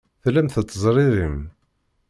[0.23, 1.37] Tellam tettezririm.